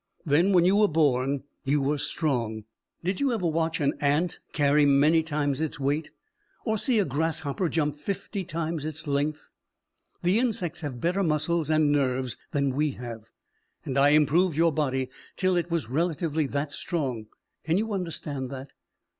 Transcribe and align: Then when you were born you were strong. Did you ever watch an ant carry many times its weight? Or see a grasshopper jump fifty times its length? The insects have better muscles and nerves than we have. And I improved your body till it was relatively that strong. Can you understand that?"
Then 0.25 0.51
when 0.51 0.65
you 0.65 0.77
were 0.77 0.87
born 0.87 1.43
you 1.63 1.79
were 1.79 1.99
strong. 1.99 2.63
Did 3.03 3.19
you 3.19 3.31
ever 3.33 3.45
watch 3.45 3.79
an 3.79 3.93
ant 4.01 4.39
carry 4.51 4.83
many 4.83 5.21
times 5.21 5.61
its 5.61 5.79
weight? 5.79 6.09
Or 6.65 6.79
see 6.79 6.97
a 6.97 7.05
grasshopper 7.05 7.69
jump 7.69 7.97
fifty 7.97 8.43
times 8.43 8.83
its 8.83 9.05
length? 9.05 9.47
The 10.23 10.39
insects 10.39 10.81
have 10.81 10.99
better 11.01 11.21
muscles 11.21 11.69
and 11.69 11.91
nerves 11.91 12.35
than 12.49 12.73
we 12.73 12.93
have. 12.93 13.25
And 13.85 13.95
I 13.95 14.09
improved 14.09 14.57
your 14.57 14.71
body 14.71 15.07
till 15.35 15.55
it 15.55 15.69
was 15.69 15.87
relatively 15.91 16.47
that 16.47 16.71
strong. 16.71 17.27
Can 17.63 17.77
you 17.77 17.93
understand 17.93 18.49
that?" 18.49 18.73